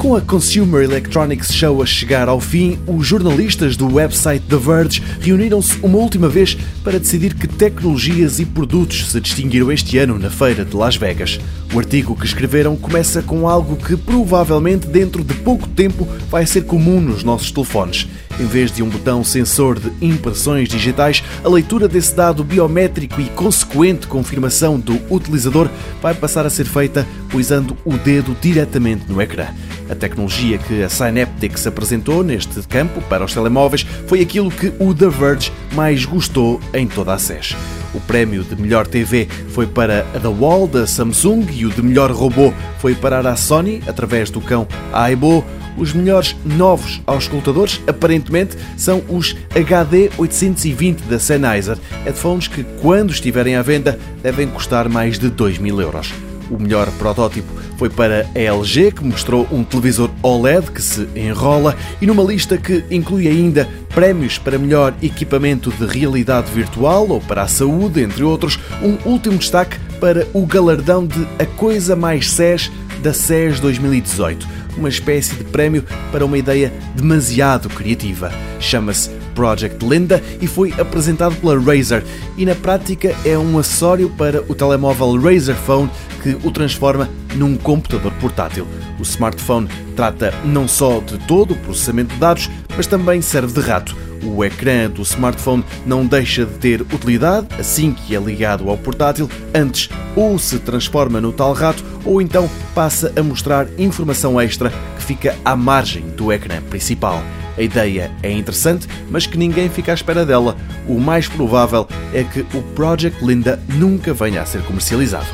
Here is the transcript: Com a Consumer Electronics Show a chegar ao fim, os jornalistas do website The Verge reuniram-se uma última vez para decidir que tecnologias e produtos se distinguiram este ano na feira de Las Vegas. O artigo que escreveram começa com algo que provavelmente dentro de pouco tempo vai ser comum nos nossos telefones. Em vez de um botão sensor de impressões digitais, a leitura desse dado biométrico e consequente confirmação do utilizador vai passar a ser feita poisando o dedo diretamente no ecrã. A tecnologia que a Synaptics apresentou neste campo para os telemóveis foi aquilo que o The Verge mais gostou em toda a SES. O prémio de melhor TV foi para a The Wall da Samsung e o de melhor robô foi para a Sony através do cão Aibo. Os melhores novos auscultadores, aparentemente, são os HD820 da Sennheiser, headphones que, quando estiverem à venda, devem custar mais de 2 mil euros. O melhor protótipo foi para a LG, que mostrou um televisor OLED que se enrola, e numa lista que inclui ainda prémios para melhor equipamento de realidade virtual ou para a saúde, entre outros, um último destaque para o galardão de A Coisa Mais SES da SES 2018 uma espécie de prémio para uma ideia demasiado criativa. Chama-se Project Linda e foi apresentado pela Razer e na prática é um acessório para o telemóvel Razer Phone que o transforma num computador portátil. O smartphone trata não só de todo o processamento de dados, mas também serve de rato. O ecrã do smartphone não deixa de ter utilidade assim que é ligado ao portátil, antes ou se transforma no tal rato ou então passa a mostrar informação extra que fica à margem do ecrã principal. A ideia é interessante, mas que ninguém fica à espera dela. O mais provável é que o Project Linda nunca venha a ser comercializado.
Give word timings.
Com 0.00 0.16
a 0.16 0.20
Consumer 0.22 0.82
Electronics 0.82 1.52
Show 1.52 1.82
a 1.82 1.84
chegar 1.84 2.26
ao 2.26 2.40
fim, 2.40 2.78
os 2.86 3.06
jornalistas 3.06 3.76
do 3.76 3.96
website 3.96 4.42
The 4.48 4.56
Verge 4.56 5.02
reuniram-se 5.20 5.78
uma 5.82 5.98
última 5.98 6.26
vez 6.26 6.56
para 6.82 6.98
decidir 6.98 7.34
que 7.34 7.46
tecnologias 7.46 8.40
e 8.40 8.46
produtos 8.46 9.10
se 9.10 9.20
distinguiram 9.20 9.70
este 9.70 9.98
ano 9.98 10.18
na 10.18 10.30
feira 10.30 10.64
de 10.64 10.74
Las 10.74 10.96
Vegas. 10.96 11.38
O 11.72 11.78
artigo 11.78 12.16
que 12.16 12.26
escreveram 12.26 12.76
começa 12.76 13.22
com 13.22 13.48
algo 13.48 13.76
que 13.76 13.96
provavelmente 13.96 14.88
dentro 14.88 15.22
de 15.22 15.34
pouco 15.34 15.68
tempo 15.68 16.04
vai 16.28 16.44
ser 16.44 16.62
comum 16.62 17.00
nos 17.00 17.22
nossos 17.22 17.52
telefones. 17.52 18.08
Em 18.40 18.46
vez 18.46 18.72
de 18.72 18.82
um 18.82 18.88
botão 18.88 19.22
sensor 19.22 19.78
de 19.78 19.92
impressões 20.04 20.68
digitais, 20.68 21.22
a 21.44 21.48
leitura 21.48 21.86
desse 21.86 22.12
dado 22.14 22.42
biométrico 22.42 23.20
e 23.20 23.26
consequente 23.26 24.08
confirmação 24.08 24.80
do 24.80 25.00
utilizador 25.08 25.70
vai 26.02 26.12
passar 26.12 26.44
a 26.44 26.50
ser 26.50 26.64
feita 26.64 27.06
poisando 27.30 27.76
o 27.84 27.96
dedo 27.96 28.36
diretamente 28.40 29.04
no 29.08 29.22
ecrã. 29.22 29.46
A 29.88 29.94
tecnologia 29.94 30.58
que 30.58 30.82
a 30.82 30.88
Synaptics 30.88 31.68
apresentou 31.68 32.24
neste 32.24 32.62
campo 32.62 33.00
para 33.02 33.24
os 33.24 33.32
telemóveis 33.32 33.86
foi 34.08 34.20
aquilo 34.20 34.50
que 34.50 34.72
o 34.80 34.92
The 34.92 35.08
Verge 35.08 35.52
mais 35.72 36.04
gostou 36.04 36.60
em 36.74 36.88
toda 36.88 37.14
a 37.14 37.18
SES. 37.18 37.54
O 37.94 38.00
prémio 38.00 38.44
de 38.44 38.60
melhor 38.60 38.86
TV 38.86 39.26
foi 39.48 39.66
para 39.66 40.06
a 40.14 40.20
The 40.20 40.28
Wall 40.28 40.68
da 40.68 40.86
Samsung 40.86 41.46
e 41.52 41.66
o 41.66 41.70
de 41.70 41.82
melhor 41.82 42.10
robô 42.12 42.52
foi 42.78 42.94
para 42.94 43.18
a 43.18 43.36
Sony 43.36 43.82
através 43.86 44.30
do 44.30 44.40
cão 44.40 44.66
Aibo. 44.92 45.44
Os 45.76 45.92
melhores 45.92 46.36
novos 46.44 47.00
auscultadores, 47.06 47.80
aparentemente, 47.86 48.56
são 48.76 49.02
os 49.08 49.36
HD820 49.54 50.98
da 51.08 51.18
Sennheiser, 51.18 51.78
headphones 52.04 52.48
que, 52.48 52.64
quando 52.82 53.12
estiverem 53.12 53.56
à 53.56 53.62
venda, 53.62 53.98
devem 54.22 54.48
custar 54.48 54.88
mais 54.88 55.18
de 55.18 55.30
2 55.30 55.58
mil 55.58 55.80
euros. 55.80 56.12
O 56.50 56.58
melhor 56.58 56.90
protótipo 56.98 57.48
foi 57.78 57.88
para 57.88 58.28
a 58.34 58.38
LG, 58.38 58.92
que 58.92 59.04
mostrou 59.04 59.46
um 59.50 59.64
televisor 59.64 60.10
OLED 60.22 60.70
que 60.72 60.82
se 60.82 61.08
enrola, 61.16 61.76
e 62.02 62.06
numa 62.06 62.22
lista 62.22 62.58
que 62.58 62.84
inclui 62.90 63.26
ainda 63.28 63.66
prémios 64.00 64.38
para 64.38 64.58
melhor 64.58 64.94
equipamento 65.02 65.70
de 65.70 65.84
realidade 65.84 66.50
virtual 66.50 67.06
ou 67.10 67.20
para 67.20 67.42
a 67.42 67.46
saúde, 67.46 68.00
entre 68.00 68.24
outros, 68.24 68.58
um 68.82 68.96
último 69.06 69.36
destaque 69.36 69.78
para 70.00 70.26
o 70.32 70.46
galardão 70.46 71.06
de 71.06 71.22
A 71.38 71.44
Coisa 71.44 71.94
Mais 71.94 72.30
SES 72.30 72.72
da 73.02 73.12
SES 73.12 73.60
2018 73.60 74.60
uma 74.78 74.88
espécie 74.88 75.34
de 75.34 75.44
prémio 75.44 75.84
para 76.10 76.24
uma 76.24 76.38
ideia 76.38 76.72
demasiado 76.94 77.68
criativa. 77.68 78.32
Chama-se 78.58 79.19
Project 79.34 79.84
Linda 79.84 80.22
e 80.40 80.46
foi 80.46 80.72
apresentado 80.78 81.36
pela 81.36 81.58
Razer 81.58 82.04
e 82.36 82.44
na 82.44 82.54
prática 82.54 83.14
é 83.24 83.36
um 83.36 83.58
acessório 83.58 84.10
para 84.10 84.42
o 84.42 84.54
telemóvel 84.54 85.20
Razer 85.20 85.56
Phone 85.56 85.90
que 86.22 86.36
o 86.44 86.50
transforma 86.50 87.08
num 87.34 87.56
computador 87.56 88.12
portátil. 88.20 88.66
O 88.98 89.02
smartphone 89.02 89.68
trata 89.96 90.34
não 90.44 90.68
só 90.68 91.00
de 91.00 91.18
todo 91.26 91.54
o 91.54 91.56
processamento 91.56 92.14
de 92.14 92.20
dados, 92.20 92.50
mas 92.76 92.86
também 92.86 93.22
serve 93.22 93.52
de 93.52 93.60
rato. 93.60 93.96
O 94.22 94.44
ecrã 94.44 94.90
do 94.90 95.02
smartphone 95.02 95.64
não 95.86 96.04
deixa 96.04 96.44
de 96.44 96.52
ter 96.58 96.82
utilidade 96.82 97.46
assim 97.58 97.92
que 97.92 98.14
é 98.14 98.20
ligado 98.20 98.68
ao 98.68 98.76
portátil, 98.76 99.30
antes 99.54 99.88
ou 100.14 100.38
se 100.38 100.58
transforma 100.58 101.20
no 101.20 101.32
tal 101.32 101.52
rato 101.54 101.82
ou 102.04 102.20
então 102.20 102.50
passa 102.74 103.12
a 103.16 103.22
mostrar 103.22 103.66
informação 103.78 104.40
extra 104.40 104.70
que 104.96 105.02
fica 105.02 105.36
à 105.44 105.56
margem 105.56 106.02
do 106.10 106.32
ecrã 106.32 106.60
principal. 106.62 107.22
A 107.56 107.62
ideia 107.62 108.10
é 108.22 108.30
interessante, 108.30 108.86
mas 109.10 109.26
que 109.26 109.38
ninguém 109.38 109.68
fica 109.68 109.92
à 109.92 109.94
espera 109.94 110.24
dela. 110.24 110.56
O 110.88 110.98
mais 110.98 111.28
provável 111.28 111.86
é 112.12 112.24
que 112.24 112.40
o 112.56 112.62
Project 112.74 113.24
Linda 113.24 113.60
nunca 113.68 114.14
venha 114.14 114.42
a 114.42 114.46
ser 114.46 114.62
comercializado. 114.62 115.26